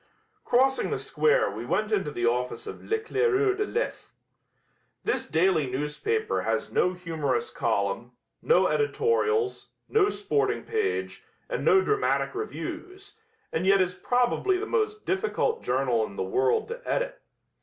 [0.43, 4.13] Crossing the square we went into the office of L'Eclaireur de l'Est.
[5.03, 12.33] This daily newspaper has no humorous column, no editorials, no sporting page and no dramatic
[12.33, 13.19] reviews,
[13.51, 17.21] and yet is probably the most difficult journal in the world to edit.